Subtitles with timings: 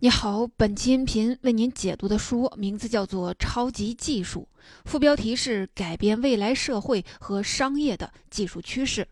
[0.00, 4.46] 你好，本期音频为您解读的书名字叫做《超级技术》，
[4.88, 9.08] 副标题是“改变未来社会和商业的技术趋势”。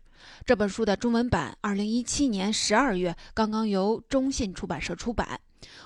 [0.47, 5.37] 这本书的中文版，二零一七年十二月刚刚由中信出版社出版。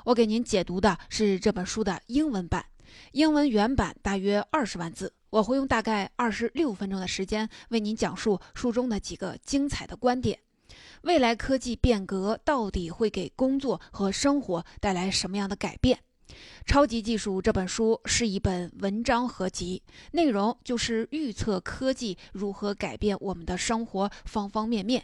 [0.06, 2.64] 我给您解读的是这本书的英文版，
[3.14, 10.38] 英文原版大约二十万字，我会用大概二十六分钟的时间为您讲述书中的几个精彩的观点。
[11.04, 15.98] 未来科技变革到底会给工作和生活带来什么样的改变？
[16.66, 25.04] 《超级技术》这本书是一本文章合集，内容就是预测科技如何改变我们的生活方方面面。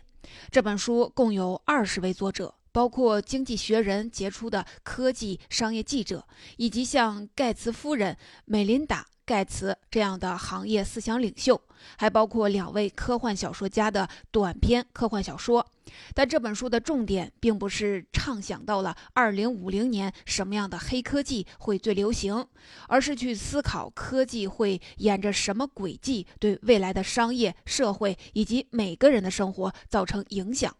[0.51, 6.27] 这本书共有二十位作者，包括《经济学人》杰出的科技商业记者，
[6.57, 9.05] 以及像盖茨夫人梅琳达。
[9.25, 11.59] 盖茨这样的行业思想领袖，
[11.97, 15.67] 还包括两位科幻小说家的短篇科幻小说。
[16.13, 22.45] 但这本书的重点并不是畅想到了二零五零年什么样的黑科技会最流行，
[22.87, 30.75] 而是去思考科技会沿着什么轨迹对未来的商业社会以及每个人的生活造成影响，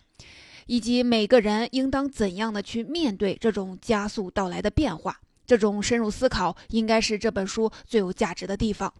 [0.66, 5.20] 以及每个人应当怎样的去面对这种加速到来的变化。
[5.46, 8.94] 这种深入思考应该是这本书最有价值的地方。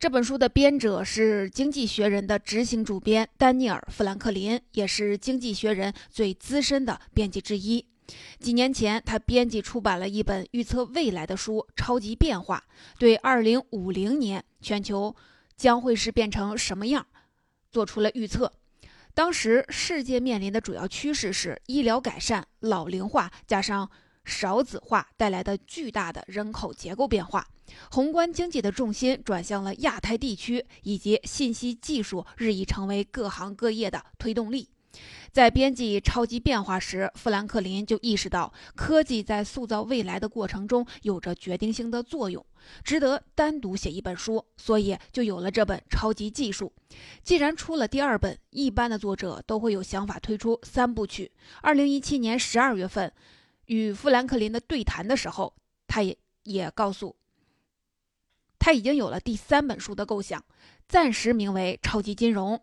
[0.00, 7.84] 这本书的编者是《经济学人》的执行主编丹尼尔·富兰克林，也是《经济学人》最资深的编辑之一。
[8.38, 12.64] 几年前，他编辑出版了一本预测未来的书《超级变化》，
[12.98, 15.14] 对2050年全球
[15.54, 17.06] 将会是变成什么样
[17.70, 18.50] 做出了预测。
[19.12, 23.90] 当时世界面临的主要趋势是医疗改善、老龄化，加上
[24.24, 27.46] 少子化带来的巨大的人口结构变化，
[27.90, 34.68] 宏观经济的重心转向了亚太地区，以及信息技术日益成为各行各业的推动力。
[35.30, 42.44] 在编辑《超级变化》时，富兰克林就意识到科技在塑造未来的过程中有着决定性的作用，
[42.82, 46.72] 值得单独写一本书，所以就有了这本《超级技术》。
[47.22, 51.30] 既然出了第二本，一般的作者都会有想法推出三部曲。
[51.62, 53.12] 二零一七年十二月份。
[53.66, 55.54] 与富兰克林的对谈的时候，
[55.86, 57.14] 他也也告诉，
[58.60, 60.44] 他已经有了第三本书的构想，
[60.86, 62.54] 暂时名为《超级金融》。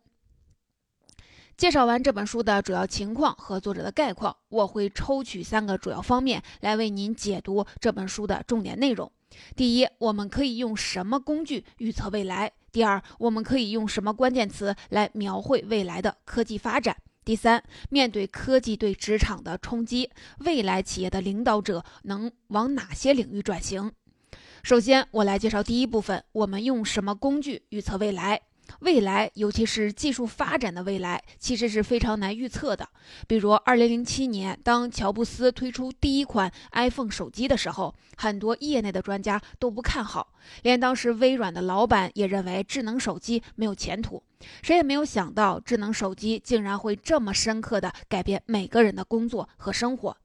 [1.58, 9.12] 介绍完这本书的主要情况和作者的概况，我会抽取三个主要方面来为您解读这本书的重点内容。
[9.56, 12.52] 第一，我们可以用什么工具预测未来？
[12.72, 16.96] 第二，我们可以用什么关键词来描绘未来的科技发展？
[17.26, 23.92] 第三，面对科技对职场的冲击，未来企业的领导者能往哪些领域转型？
[24.64, 28.42] 首先，我来介绍第一部分：我们用什么工具预测未来？
[28.82, 32.90] 未来，尤其是技术发展的未来，其实是非常难预测的。
[33.26, 44.22] 比如，2007年，当乔布斯推出第一款 iPhone 手机的时候，很多业内的专家都不看好，连当时微软的老板也认为智能手机没有前途。
[44.62, 50.18] 谁也没有想到，智能手机竟然会这么深刻地改变每个人的工作和生活。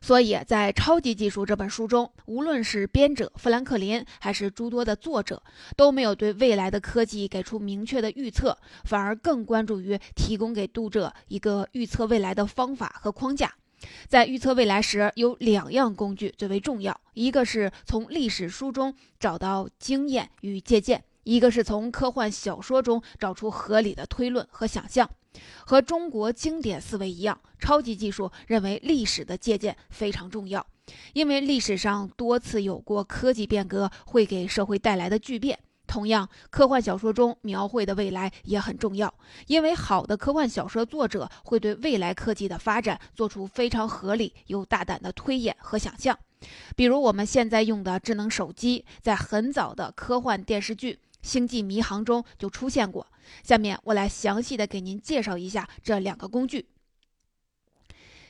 [0.00, 5.42] 所以在《超级技术》这本书中，无论是编者富兰克林，还是诸多的作者，
[5.76, 13.52] 都没有对未来的科技给出明确的预测，反而更关注于提供给读者一个预测未来的方法和框架。
[14.08, 25.08] 在预测未来时，有两样工具最为重要：一个是从历史书中找到经验与借鉴；一个是从科幻小说中找出合理的推论和想象。
[25.66, 30.66] 和中国经典思维一样，超级技术认为历史的借鉴非常重要，
[31.12, 35.58] 因为历史上多次有过科技变革会给社会带来的巨变。
[35.86, 39.12] 同样，科幻小说中描绘的未来也很重要，
[39.46, 46.18] 因为好的科幻小说作者会对未来科技的发展做出非常合理又大胆的推演和想象。
[46.76, 50.98] 比如我们现在用的智能手机，在很早的科幻电视剧。
[51.28, 53.06] 星际迷航中就出现过。
[53.44, 56.66] 下面我来详细的给您介绍一下这两个工具。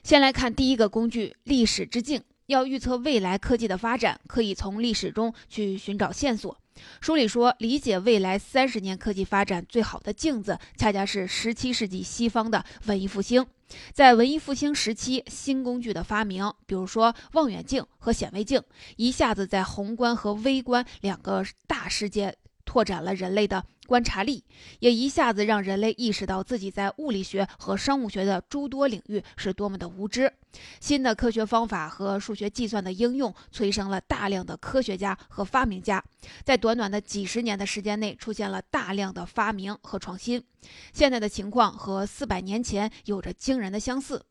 [0.03, 2.22] 先来看第一个工具——历史之镜。
[2.47, 6.56] 要预测未来科技的发展，可以从历史中去寻找线索。
[6.98, 13.47] 书里说，理解未来三十年科技发展最好的镜子，恰恰是十七世纪西方的文艺复兴。
[13.92, 18.62] 在文艺复兴时期，新工具的发明，比如说望远镜和显微镜，
[18.97, 22.34] 一下子在宏观和微观两个大世界。
[22.68, 24.44] 拓展了人类的观察力，
[24.80, 30.30] 也一下子让人类意识到自己在物理学和生物学的诸多领域是多么的无知。
[30.78, 36.04] 新的科学方法和数学计算的应用，催生了大量的科学家和发明家，
[36.44, 40.44] 在短短的几十年的时间内，出现了大量的发明和创新。
[40.92, 44.22] 现在的情况和四百年前有着惊人的相似。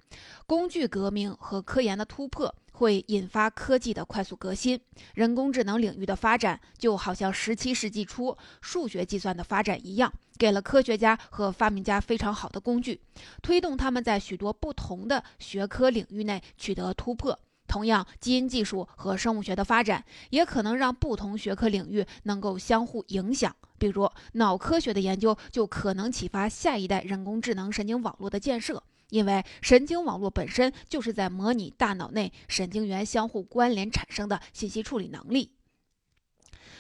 [0.46, 2.54] 工具革命和科研的突破。
[2.78, 4.80] 会引发科技的快速革新，
[5.16, 13.02] 人工智能领域的发展就好像十七世纪初数学计算的发展一样，给了科学家和发明家非常好的工具，
[13.42, 17.40] 推动他们在许多不同的学科领域内取得突破。
[17.68, 23.54] 同样，基因技术和生物学的发展也可能让不同学科领域能够相互影响。
[23.80, 28.84] 比如，脑科学的研究就可能启发下一代人工智能神经网络的建设。
[29.10, 35.52] 因为神经网络本身就是在模拟大脑内神经元相互关联产生的信息处理能力，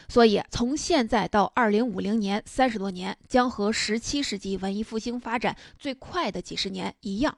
[0.10, 7.38] 所以从现在到二零五零年，三十多年将和十七世纪文艺复兴发展最快的几十年一样。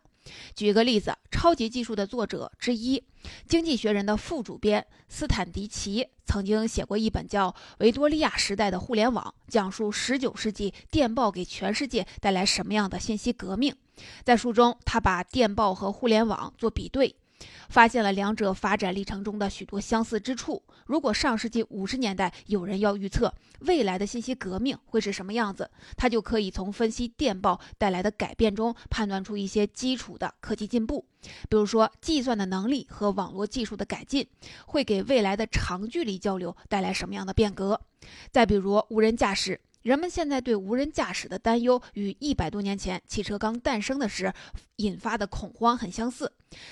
[0.54, 3.00] 举个例子，《超级技术》的作者之一，
[3.48, 7.50] 《经济学人》的副主编斯坦迪奇曾经写过一本叫
[7.80, 13.76] 《维多利亚时代的互联网》，讲述十九世纪电报给全世界带来什么样的信息革命。
[14.24, 17.16] 在书中，他把电报和互联网做比对，
[17.70, 20.62] 发现了两者发展历程中的许多相似之处。
[20.86, 31.06] 如果上世纪五十年代有人要预测未来的信息革命会是什么样子，他就可以从分析电报带来的改变中判断出一些基础的科技进步，
[31.48, 34.28] 比如说计算的能力和网络技术的改进
[34.66, 37.80] 会给未来的长距离交流带来什么样的变革。
[38.32, 39.62] 再比如无人驾驶。
[39.82, 44.34] 人们现在对无人驾驶的担忧与一百多年前汽车刚诞生的时
[44.78, 46.32] 引发的恐慌很相似。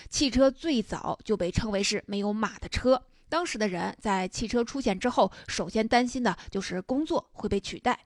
[0.09, 7.97] 汽车最早就被称为是没有马的车，当时的人在汽车出现之后，首先担心的就是工作会被取代。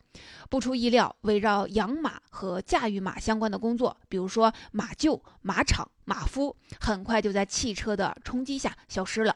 [0.50, 9.36] 不出意料，围绕养马和驾驭马相关的工作，比如说马厩、马场、马夫，很快就在汽车的冲击下消失了。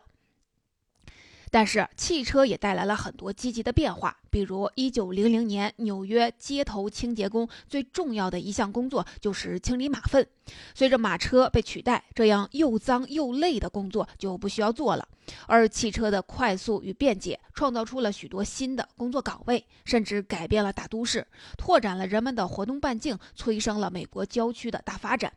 [1.55, 10.27] 但是汽车也带来了很多积极的变化，比如一九零零年，纽约街头清洁工最重要的一项工作就是清理马粪。
[10.73, 15.07] 随着马车被取代，这样又脏又累的工作就不需要做了。
[15.47, 21.25] 而汽车的快速与便捷，创造出了许多新的工作岗位，甚至改变了大都市，
[21.57, 25.31] 拓展了人们的活动半径，催生了美国郊区的大发展。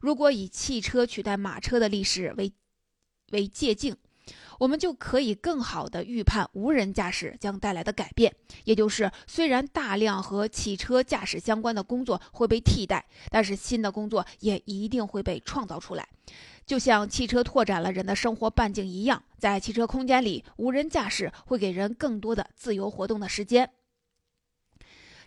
[0.00, 2.52] 如果以汽车取代马车的历史为
[3.32, 3.96] 为借镜。
[4.58, 8.34] 我们就可以更好地预判无人驾驶将带来的改变，
[8.64, 16.08] 也就是虽然大量和汽车驾驶相关的工作会被替代，但是新的工作也一定会被创造出来。
[16.66, 23.70] 就像汽车拓展了人的生活半径一样，在汽车空间里，无人驾驶会给人更多的自由活动的时间。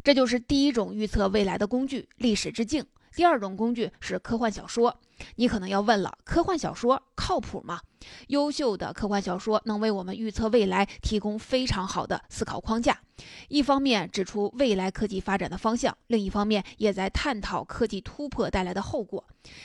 [0.03, 2.85] 这就是第一种预测未来的工具——历史之镜。
[3.13, 4.99] 第二种工具是科幻小说，
[5.35, 7.81] 你可能要问了：科幻小说靠谱吗？
[8.27, 12.99] 优秀的科幻小说能为我们预测未来提供非常好的思考框架，
[13.47, 19.23] 一方面指出未来科技发展的方向，另一方面也在探讨科技突破带来的后果。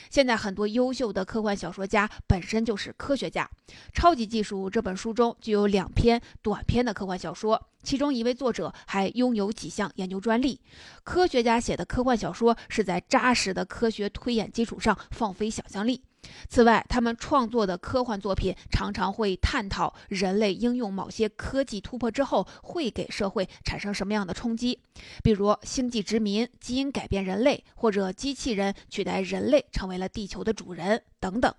[0.09, 3.49] 现在很多优秀的科幻小说家本身就是科学家，
[3.93, 7.69] 《超级技术》这本书中就有两篇短篇的科幻小说。
[7.83, 10.61] 其中一位作者还拥有几项研究专利。
[11.03, 16.01] 科学家写的科幻小说是在扎实的科学推演基础上放飞想象力。
[16.49, 24.79] 此外，他们创作的科幻作品常常会探讨人类应用某些科技突破之后会给社会产生什么样的冲击，
[25.23, 31.53] 比如星际殖民、基因改变人类，或者机器人取代人类成为了地球的主人等等。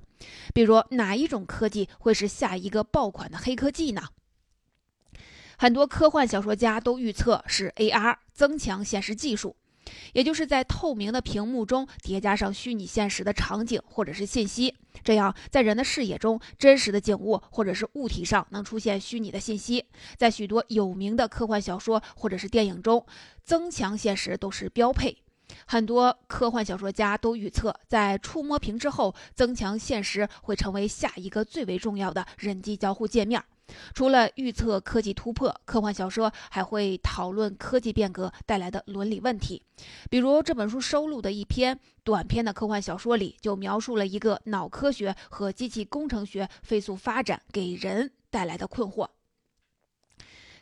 [0.54, 4.02] 比如，哪一种科技会是下一个爆款的黑科技呢？
[5.56, 9.54] 很多科幻小说家都预测是 AR 增强现实技术，
[10.12, 19.84] 也就是在透明的屏幕中叠加上虚拟现实的场景或者是信息，这样在人的视野中，真实的景物或者是物体上能出现虚拟的信息。
[20.16, 23.04] 在许多有名的科幻小说或者是电影中，
[23.44, 25.16] 增强现实都是标配。
[25.66, 33.42] 很多科幻小说家都预测，在触摸屏之后，增强现实会成为下一个最为重要的人机交互界面。
[33.94, 39.62] 除了预测科技突破，科幻小说还会讨论科技变革带来的伦理问题。
[40.10, 49.08] 比如这本书收录的一篇短篇的科幻小说里，就描述了一个脑科学和机器工程学飞速发展给人带来的困惑。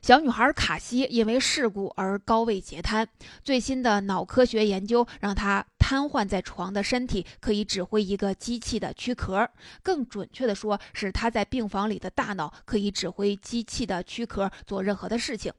[0.00, 3.08] 小女孩卡西因为事故而高位截瘫。
[3.44, 9.50] 最新的脑科学研究让她瘫痪在床的身体可以指挥一个机器的躯壳，
[9.82, 15.52] 更准确的说是他在病房里的大脑可以指挥机器的躯壳做任何的事情。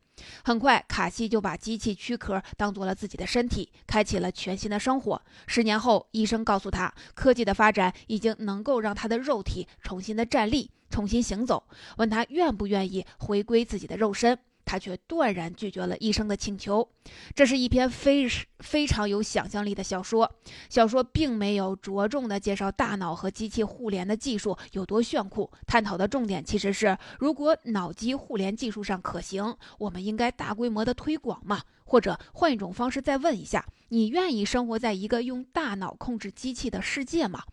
[0.46, 5.22] 很快，卡西就把机器躯壳当做了自己的身体，开启了全新的生活。
[5.46, 14.40] 十年后，医生告诉他，科技的发展已经能够让他的肉体重新的站立、重新行走，问他愿不愿意回归自己的肉身。
[14.66, 16.88] 他却断然拒绝了医生的请求。
[17.36, 18.28] 这是一篇非
[18.60, 20.32] 非常有想象力的小说。
[20.70, 31.62] 小说并没有着重的介绍大脑和机器互联的技术有多炫酷，探讨的重点其实是：如果脑机互联技术上可行，我们应该大规模的推广吗？
[31.86, 37.44] 或者换一种方式再问一下：你愿意生活在一个用大脑控制机器的世界吗？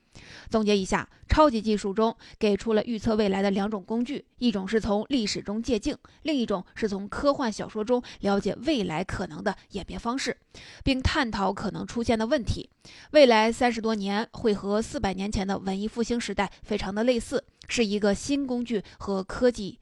[0.50, 10.36] 总结一下，超级技术中给出了预测未来的两种工具，一种是从历史中借镜，另一种是从科幻小说中了解未来可能的演变方式，
[10.84, 12.68] 并探讨可能出现的问题。
[13.12, 19.78] 未来三十多年会和四百年前的文艺复兴时代非常的类似，是一个新工具和科技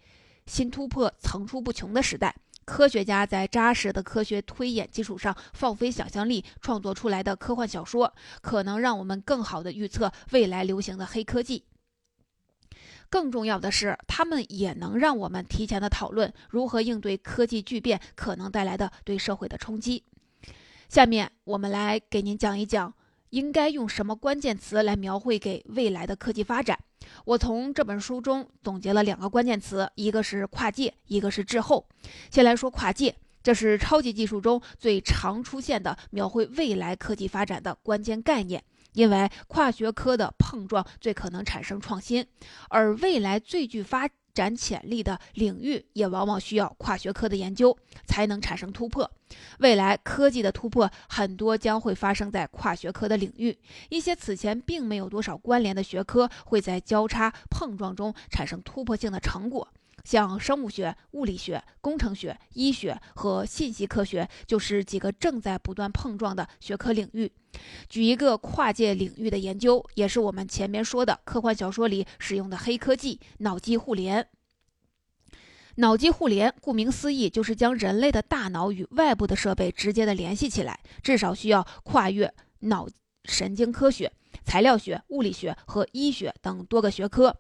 [0.46, 2.34] 新突破层出不穷的时代。
[2.68, 11.64] 科学家在扎实的科学推演基础上放飞想象力创作出来的科幻小说，可能让我们更好地预测未来流行的黑科技。
[13.08, 20.04] 更重要的是，他们也能让我们提前的讨论如何应对科技巨变可能带来的对社会的冲击。
[20.90, 22.92] 下面我们来给您讲一讲，
[23.30, 26.78] 应该用什么关键词来描绘给未来的科技发展。
[27.24, 31.86] 我从这本书中总结了两个关键词，一个是跨界，一个是滞后。
[32.30, 42.26] 先来说跨界，这是超级技术中最常出现的描绘未来科技发展的关键概念，因为跨学科的碰撞最可能产生创新，
[42.68, 44.08] 而未来最具发。
[44.38, 47.76] 展潜力的领域也往往需要跨学科的研究
[48.06, 49.10] 才能产生突破。
[49.58, 59.66] 未来科技的突破很多将会发生在跨学科的领域，一些此前并没有多少关联的学科会在交叉碰撞中产生突破性的成果。
[60.04, 67.30] 像生物学、物理学、工程学、医学和信息科学就是几个正在不断碰撞的学科领域。
[67.88, 74.28] 举一个跨界领域的研究，也是我们前面说的科幻小说里使用的黑科技——脑机互联。
[75.76, 82.88] 脑机互联，顾名思义，就是将人类的大脑与外部的设备直接的联系起来，至少需要跨越脑
[83.24, 84.12] 神经科学。
[84.48, 87.36] 材料学、物理学和医学等多个学科，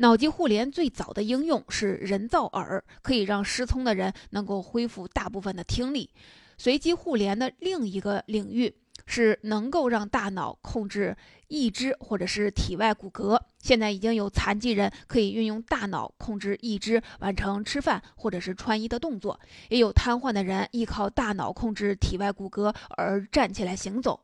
[0.00, 6.10] 脑机互联最早的应用是人造耳，可以让失聪的人能够恢复大部分的听力。
[6.58, 8.76] 随机互联的另一个领域
[9.06, 11.16] 是能够让大脑控制
[11.48, 13.40] 义肢或者是体外骨骼。
[13.58, 19.40] 现在已经有残疾人可以运用大脑控制义肢完成吃饭或者是穿衣的动作，
[19.70, 24.20] 也有瘫痪的人依靠大脑控制体外骨骼而站起来行走。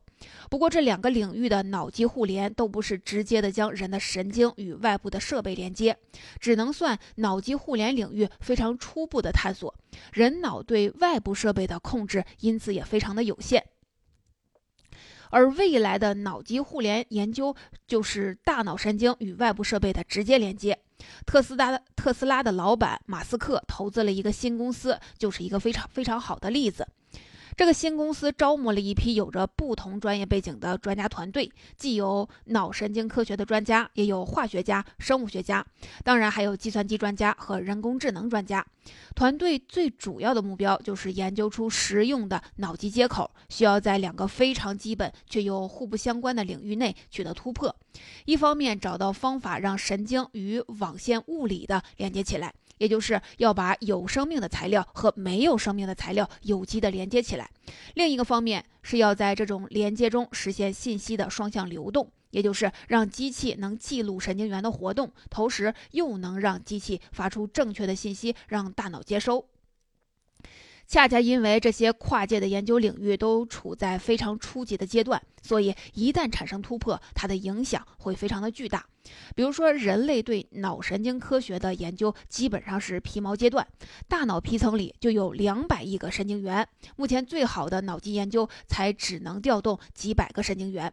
[0.49, 5.97] 不过，这两个领域的脑机互联都不是直接的将人的神经与外部的设备连接，
[6.39, 9.73] 只能算脑机互联领域非常初步的探索。
[10.13, 13.63] 人脑对外部设备的控制因此也非常的有限。
[15.29, 17.53] 而未来的脑机互联研究
[17.85, 20.79] 就是大脑神经与外部设备的直接连接。
[21.25, 26.87] 特斯拉特斯拉的老板马斯克投资了一个新公司，就是一个非常非常好的例子。
[27.57, 35.65] 这个新公司招募了一批有着不同专业背景的专家团队，既有脑神经科学的专家，也有化学家、生物学家，
[36.03, 38.63] 当然还有计算机专家和人工智能专家。
[39.15, 47.75] 团队最主要的目标就是研究出实用的脑机接口，需要在两个非常基本却又互不相关的领域内取得突破。
[48.25, 52.53] 一方面找到方法让神经与网线物理的连接起来。
[52.77, 57.49] 也就是要把有生命的材料和没有生命的材料有机的连接起来。
[57.95, 69.45] 另一个方面是要在这种连接中实现信息的双向流动，也就是让机器能记录神经元的活动，同时又能让机器发出正确的信息，让大脑接收。
[70.89, 78.85] 恰恰因为这些跨界的研究领域都处在非常初级的阶段，所以一旦产生突破，它的影响会非常的巨大。
[79.35, 83.65] 比如说，人类对脑神经科学的研究基本上是皮毛阶段，
[84.07, 90.91] 大脑皮层里就有两百亿个神经元，目前最好的脑机研究才只能调动几百个神经元。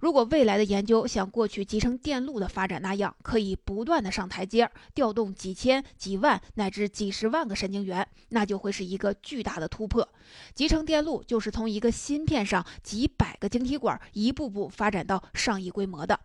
[0.00, 10.08] 如果未来的研究像过去集成电路的发展那样，可以不断的上台阶，调动几千、几万乃至几十万个神经元，那就会是一个巨大的突破。
[10.54, 16.20] 集成电路就是从一个芯片上几百个晶体管一步步发展到上亿规模的。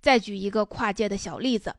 [0.00, 1.74] 再举一个跨界的小例子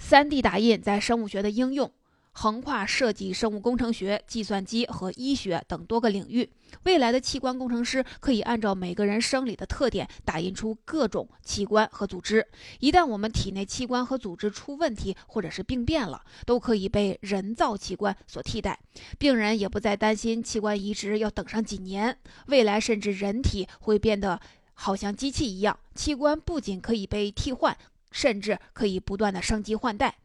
[0.00, 1.92] ：3D 打印在生物学的应用。
[2.34, 6.50] 横跨设计、生物工程学、计算机和医学等多个领域。
[6.84, 12.46] 未来的器官工程师可以按照每个人生理的特点打印出各种器官和组织。
[12.80, 18.80] 一旦我们体内器官和组织出问题或者是病变了，都可以被人造器官所替代。
[19.18, 22.16] 病人也不再担心器官移植要等上几年。
[22.46, 24.40] 未来甚至人体会变得
[24.74, 27.76] 好像机器一样，器官不仅可以被替换，
[28.10, 30.16] 甚至可以不断的升级换代。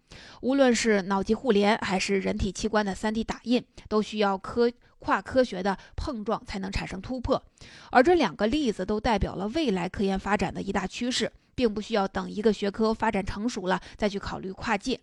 [0.42, 7.44] 无论是脑机互联还是人体器官的 3D 打印，都需要科跨科学的碰撞才能产生突破。
[7.92, 15.00] 而这两个例子都代表了未来科研发展的一大趋势，并不需要等一个学科发展成熟了再去考虑跨界。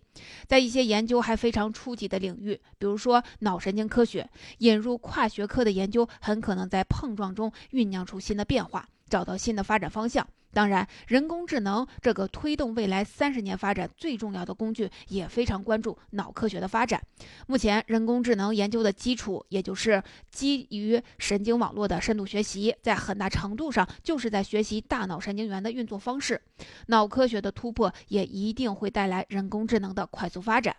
[0.47, 10.27] 在一些研究还非常初级的领域，比如说脑神经科学，引入跨学科的研究，很可能在碰撞中酝酿出新的变化，找到新的发展方向。
[10.53, 17.01] 当然，人工智能这个推动未来三十年发展最重要的工具，也非常关注脑科学的发展。
[17.45, 26.41] 目前，人工智能研究的基础，也就是基于神经网络的深度学习，在很大程度上就是在学习大脑神经元的运作方式。
[26.87, 30.73] 脑科学的突破，也一定会带来人工智能的快速发展。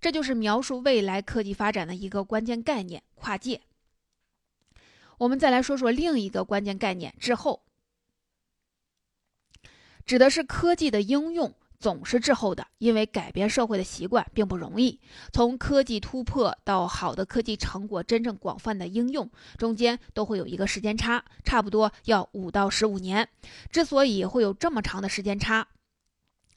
[0.00, 3.60] 这就是描述未来科技发展的一个关键概念——跨界。
[5.18, 7.62] 我们再来说说另一个关键概念——滞后。
[10.04, 15.00] 指的是科技的应用总是滞后的，因为改变社会的习惯并不容易。
[15.32, 23.28] 从科技突破到好的科技成果真正广泛的应用，中间都会有一个时间差，差不多要五到十五年。
[23.70, 25.66] 之所以会有这么长的时间差，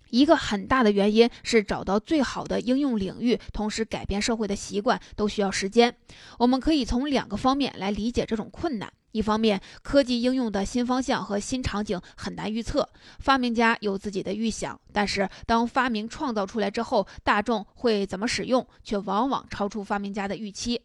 [0.09, 5.95] 一个很大的原因是找到最好的应用领域，同时改变社会的习惯都需要时间。
[6.37, 8.91] 我们可以从两个方面来理解这种困难。
[9.11, 12.87] 一方面，科技应用的新方向和新场景很难预测，
[13.17, 20.79] 发明家有自己的预想，但是当发明创造出来之后，大众会怎么使用，却往往超出发明家的预期。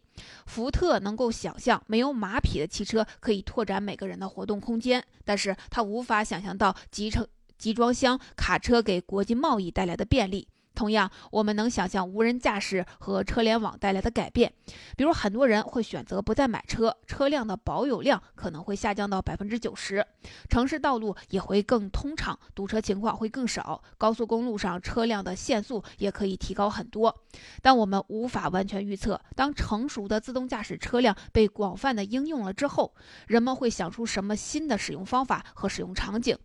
[0.47, 7.27] 福特能够想象没有马匹的汽车可以拓展每个人的活动空间，但是他无法想象到集成
[7.57, 10.47] 集装箱卡车给国际贸易带来的便利。
[10.73, 14.51] 同样，我们能想象无人驾驶和车联网带来的改变，
[14.97, 20.05] 比如很多人会选择不再买车，车辆的保有量可能会下降到百分之九十，
[20.49, 27.23] 城市道路也会更通畅，堵车情况会更少，高速公路上车辆的限速也可以提高很多。
[27.61, 32.93] 但我们无法完全预测，当成熟的自动驾驶车辆被广泛的应用了之后，
[33.27, 36.37] 人们会想出什么新的使用方法和使用场景。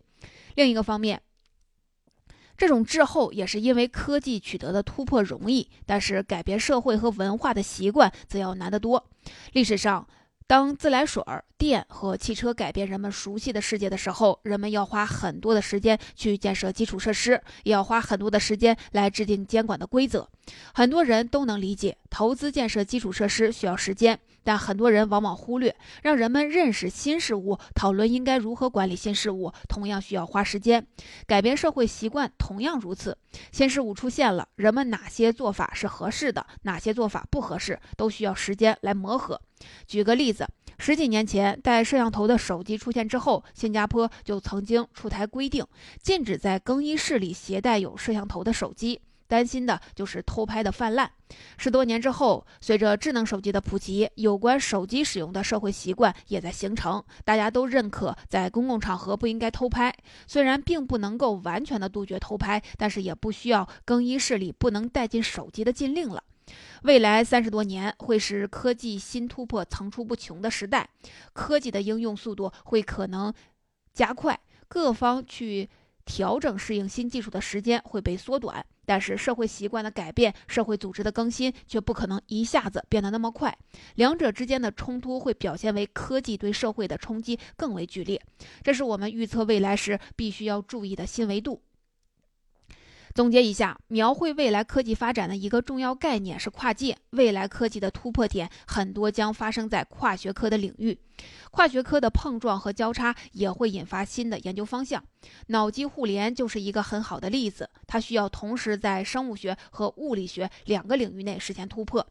[0.55, 1.21] 另一个方面，
[2.57, 9.09] 这种滞后也是因为科技取得的突破容易，但是改变社会和文化的习惯则要难得多。
[9.53, 10.07] 历史上，
[10.45, 11.23] 当自来水、
[11.57, 20.29] 电和汽车改变人们熟悉的世界的时候，人们要花很多的时间去建设基础设施，也要花很多的时间来制定监管的规则。
[20.73, 24.19] 很多人都能理解，投资建设基础设施需要时间。
[24.43, 30.85] 但很多人往往忽略，让人们认识新事物、讨论应该如何管理新事物，同样需要花时间。
[31.27, 33.17] 改变社会习惯同样如此。
[33.51, 39.39] 新事物出现了，人们哪些做法是合适的，哪些做法不合适，都需要时间来磨合。
[39.85, 40.47] 举个例子，
[40.79, 45.63] 十几年前，带摄像头的手机出现之后，新加坡就曾经出台规定，
[46.01, 48.99] 禁止在更衣室里携带有摄像头的手机。
[49.31, 51.09] 担心的就是偷拍的泛滥。
[51.57, 57.01] 十多年之后，随着智能手机的普及，有关手机使用的社会习惯也在形成。
[57.23, 59.95] 大家都认可在公共场合不应该偷拍。
[60.27, 66.21] 虽然并不能够完全的杜绝偷拍，但是也不需要更衣室里不能带进手机的禁令了。
[66.83, 70.89] 未来三十多年会是科技新突破层出不穷的时代，
[71.31, 73.33] 科技的应用速度会可能
[73.93, 75.69] 加快，各方去
[76.05, 78.65] 调整适应新技术的时间会被缩短。
[78.83, 83.57] 但是社会习惯的改变、社会组织的更新却不可能一下子变得那么快，
[83.95, 88.21] 两者之间的冲突会表现为科技对社会的冲击更为剧烈，
[88.63, 91.61] 这是我们预测未来时必须要注意的新维度。
[93.13, 96.97] 总结一下，描绘未来科技发展的一个重要概念是跨界。
[97.11, 100.97] 未来科技的突破点很多将发生在跨学科的领域，
[101.51, 105.03] 跨学科的碰撞和交叉也会引发新的研究方向。
[105.47, 112.05] 脑机互联就是一个很好的例子，它需要同时在生物学和物理学两个领域内实现突破。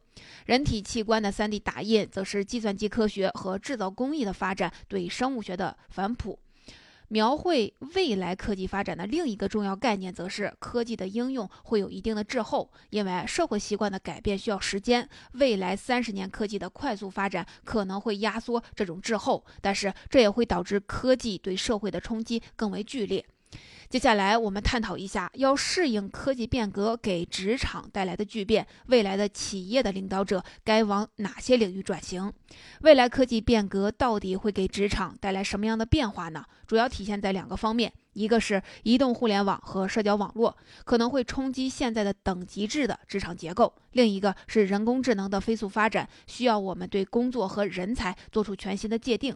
[0.44, 6.38] 人体器官的 3D 打印，则是计算机科学和制造工艺的发展对生物学的反哺。
[7.12, 15.08] 描绘未来科技发展的另一个重要概念，则是科技的应用会有一定的滞后，因为社会习惯的改变需要时间。
[15.32, 23.26] 未来三十年科技的快速发展可能会压缩这种滞后，但是这也会导致科技对社会的冲击更为剧烈。
[23.90, 32.32] 接下来，我们探讨一下，要适应科技变革给职场带来的巨变，未来的企业的领导者该往哪些领域转型？
[32.82, 36.44] 未来科技变革到底会给职场带来什么样的变化呢？
[36.68, 49.34] 主要体现在两个方面，一个是移动互联网和社交网络可能会冲击现在的等级制的职场结构，另一个是人工智能的飞速发展，需要我们对工作和人才做出全新的界定。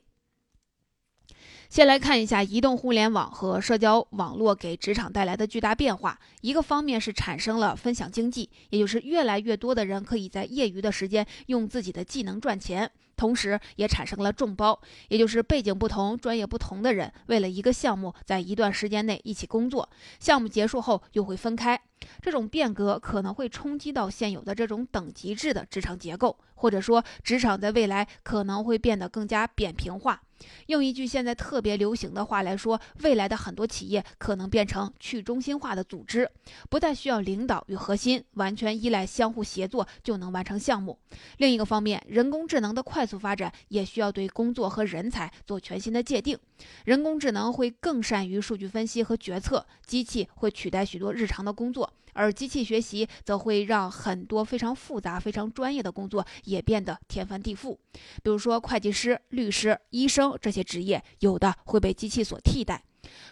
[1.68, 6.18] 先来看一下移动互联网和社交网络给职场带来的巨大变化。
[6.40, 19.88] 一个方面是产生了分享经济，也就是越来越多的人可以在业余的时间用自己的技能赚钱，同时也产生了众包，也就是背景不同、专业不同的人为了一个项目在一段时间内一起工作，
[20.20, 21.80] 项目结束后又会分开。
[22.20, 30.20] 这种变革可能会冲击到现有的这种等级制的职场结构，或者说职场在未来可能会变得更加扁平化。
[30.66, 36.30] 用一句现在特别流行的话来说，未来的很多企业可能变成去中心化的组织，
[36.68, 40.98] 不再需要领导与核心，完全依赖相互协作就能完成项目。
[41.38, 46.38] 另一个方面，人工智能的快速发展也需要对工作和人才做全新的界定。
[46.84, 51.92] 人工智能会更善于数据分析和决策，机器会取代许多日常的工作。
[52.16, 57.76] 而机器学习则会让很多非常复杂、非常专业的工作也变得天翻地覆。
[58.22, 62.84] 比如说，会计师、律师、医生这些职业，有的会被机器所替代。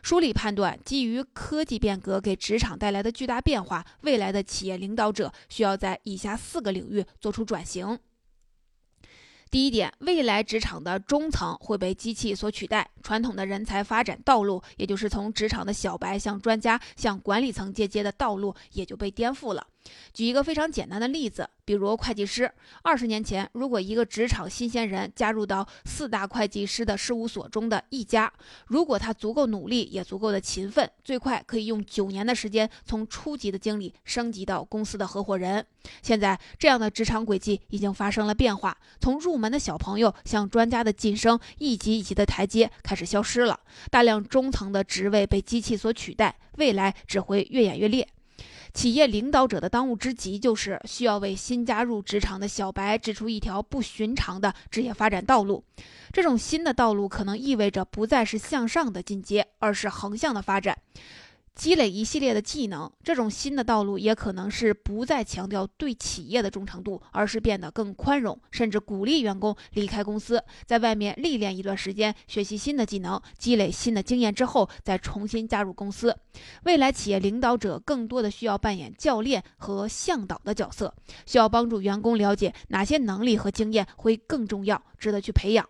[0.02, 7.96] 梳理判断，基于科技变革给职场带来的巨大变化，未来的企业领导者需要在以下四个领域做出转型。
[9.52, 19.66] 第一点，未来职场的中层会被机器所取代，传统的人才发展道路，也就是从职场的小白向专家、向管理层阶阶的道路，也就被颠覆了。
[20.12, 22.50] 举一个非常简单的例子，比如会计师。
[22.82, 28.32] 二十年前，如果一个职场新鲜人加入到四大会计师的事务所中的一家，
[28.66, 35.64] 如果他足够努力，也足够的勤奋，最快可以用九年的时间从初级的经理升级到公司的合伙人。
[36.02, 43.58] 现在，这样的职场轨迹已经发生了变化，从入门的小朋友向专家的晋升，一级一级的台阶开始消失了，
[43.90, 48.06] 大量中层的职位被机器所取代，未来只会越演越烈。
[48.74, 55.62] 企业领导者的当务之急就是需要为新加入职场的小白指出一条不寻常的职业发展道路。
[56.12, 60.76] 这种新的道路可能意味着不再是向上的进阶，而是横向的发展。
[61.54, 76.16] 积累一系列的技能，这种新的道路也可能是不再强调对企业的忠诚度，而是变得更宽容，甚至鼓励员工离开公司，在外面历练一段时间，学习新的技能，积累新的经验之后，再重新加入公司。
[76.64, 80.92] 未来企业领导者更多的需要扮演教练和向导的角色，
[81.26, 85.68] 需要帮助员工了解哪些能力和经验会更重要，值得去培养。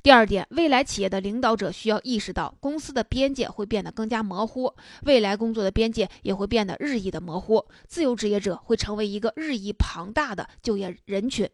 [0.00, 11.48] 第二点，未来企业的领导者需要意识到，公司的边界会变得更加模糊，未来工作的边界也会变得日益的模糊，自由职业者会成为一个日益庞大的就业人群。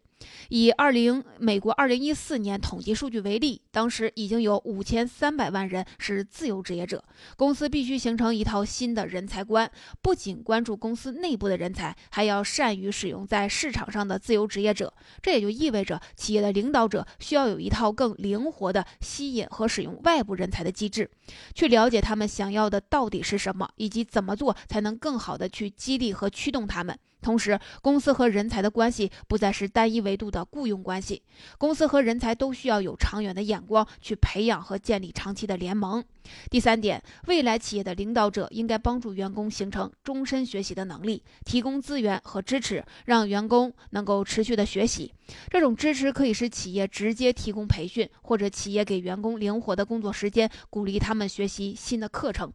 [0.49, 7.03] 以二零美国二零一四年统计数据为例，当时已经有五千三百万人是自由职业者。
[7.35, 9.69] 公司必须形成一套新的人才观，
[10.01, 14.93] 不仅关注公司内部的人才，还要善于使用在市场上的自由职业者。
[15.21, 21.09] 这也就意味着，企业的领导者需要有一套更灵活的吸引和使用外部人才的机制，
[21.53, 26.97] 去了解他们想要的到底是什么，以及怎么做才能更好的去激励和驱动他们。
[27.25, 31.23] 同时，公司和人才的关系不再是单一维度的雇佣关系，
[31.57, 36.03] 公司和人才都需要有长远的眼光去培养和建立长期的联盟。
[36.51, 45.11] 第三点，未来企业的领导者应该帮助员工形成终身学习的能力，提供资源和支持，让员工能够持续的学习。
[45.49, 52.53] 这种支持可以是企业直接提供培训，或者企业给员工灵活的工作时间，鼓励他们学习新的课程。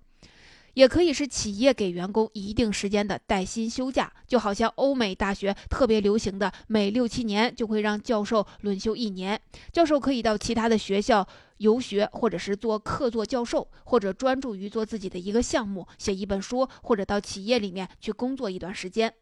[0.74, 9.40] 也可以是企业给员工一定时间的带薪休假，就好像欧美大学特别流行的，每六七年就会让教授轮休一年，
[9.72, 11.26] 教授可以到其他的学校
[11.58, 19.12] 游学，或者是做客座教授，或者专注于做自己的一个项目，写一本书，或者到企业里面去工作一段时间。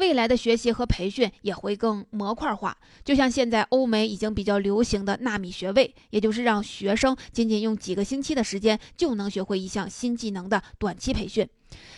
[0.00, 11.46] 未来的学习和培训也会更模块化，就像现在欧美已经比较流行的纳米学位，也就是让学生仅仅用几个星期的时间就能学会一项新技能的短期培训。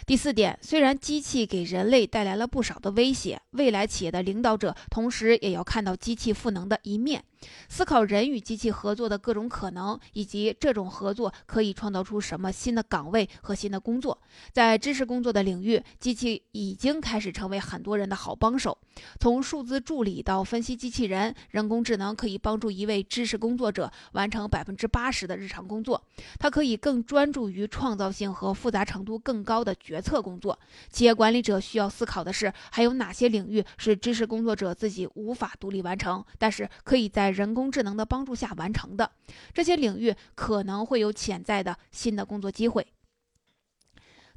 [0.05, 7.23] 第四点，虽然机器给人类带来了不少的威胁，未来企业的领导者同时也要看到机器赋能的一面。
[7.69, 14.21] 思考人与机器合作的各种可能，以及这种合作可以创造出什么新的岗位和新的工作。
[14.53, 18.77] 在知识工作的领域，机器已经开始成为很多人的好帮手。
[19.19, 26.03] 从数字助理到分析机器人，人工智能可以帮助一位知识工作者完成百分之八十的日常工作。
[26.39, 30.59] 它可以更专注于创造性和复杂程度更高的决策工作。
[30.91, 39.11] 企业管理者需要思考的是，还有哪些领域是知识工作者自己无法独立完成，但是可以在人工智能的帮助下完成的
[39.53, 42.87] 这些领域，可能会有潜在的新的工作机会。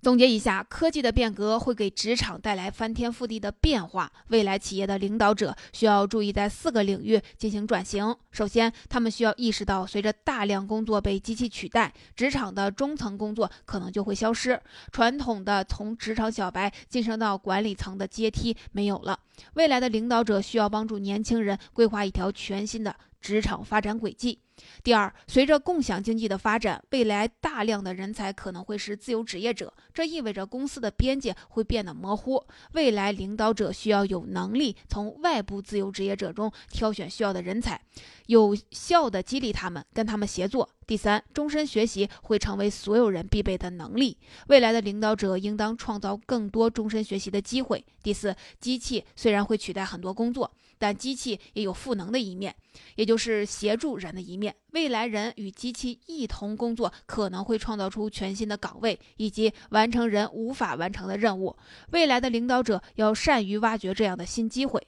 [0.06, 4.12] 总结一下，科技的变革会给职场带来翻天覆地的变化。
[4.28, 8.16] 未来企业的领导者需要注意在四个领域进行转型。
[8.30, 19.20] 首先，他们需要意识到，随着大量工作被机器取代，职场的中层工作可能就会消失，传统的从职场小白晋升到管理层的阶梯没有了。
[19.56, 24.38] 未来的领导者需要帮助年轻人规划一条全新的职场发展轨迹。
[24.84, 32.42] 第二，随着共享经济的发展，未来大量的人才可能会是自由职业者，这意味着公司的边界会变得模糊。
[32.74, 37.82] 未来领导者需要有能力从外部自由职业者中挑选需要的人才，
[38.28, 40.70] 有效的激励他们，跟他们协作。
[40.88, 44.16] 第三，终身学习会成为所有人必备的能力。
[44.48, 47.84] 未来的领导者应当创造更多终身学习的机会。
[48.04, 52.56] 第四，机器虽然会取代很多工作，但机器也有赋能的一面，
[52.96, 54.56] 也就是协助人的一面。
[54.72, 61.56] 未来人与机器一同工作，可能会创造出全新的岗位，以及完成人无法完成的任务。
[61.92, 64.86] 未来的领导者要善于挖掘这样的新机会。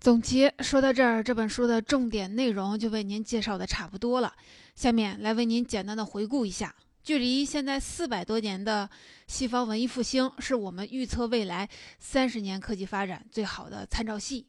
[0.00, 4.32] 总结说到这儿，这本书的重点内容就为您介绍的差不多了。
[4.74, 8.88] 下面来为您简单的回顾一下：距离现在四百多年的
[9.26, 14.46] 西方文艺复兴，是我们预测未来三十年科技发展最好的参照系。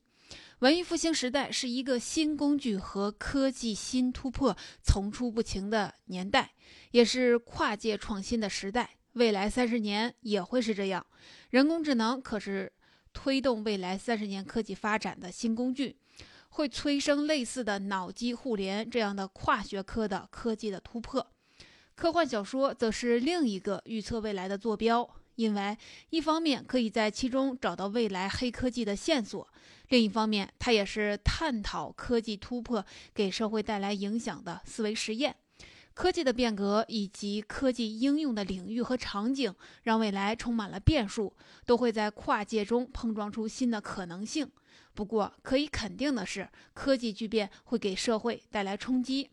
[0.59, 6.51] 文艺复兴时代是一个新工具和科技新突破层出不穷的年代，
[6.91, 8.97] 也是跨界创新的时代。
[9.13, 11.05] 未来三十年也会是这样。
[11.49, 12.71] 人工智能可是。
[13.13, 15.97] 推动未来三十年科技发展的新工具，
[16.47, 21.33] 会催生类似的脑机互联这样的跨学科的科技的突破。
[22.01, 25.77] 科幻小说则是另一个预测未来的坐标，因为
[26.09, 29.47] 一方面可以在其中找到未来黑科技的线索，
[29.89, 32.83] 另一方面它也是探讨科技突破
[33.13, 35.35] 给社会带来影响的思维实验。
[35.93, 41.31] 科技的变革以及科技应用的领域和场景，让未来充满了变数，
[41.67, 44.49] 都会在跨界中碰撞出新的可能性。
[44.95, 49.29] 不过，可以肯定的是，科技巨变会给社会带来冲击。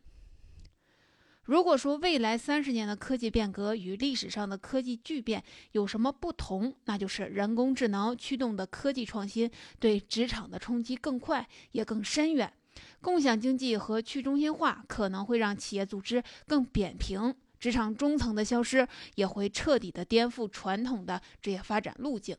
[1.49, 12.53] 如果说未来三十年的科技变革与历史上的科技巨变有什么不同，那就是人工智能驱动的科技创新对职场的冲击更快，也更深远。
[13.01, 22.37] 共享经济和去中心化可能会让企业组织更扁平，职场中层的消失也会彻底的颠覆传统的职业发展路径。